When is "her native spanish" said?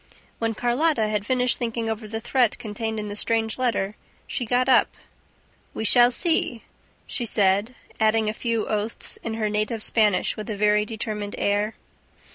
9.35-10.35